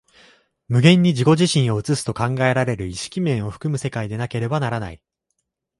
[0.67, 5.01] 無限に自己自身を映すと考えられる意識面を含む世界でなければならない。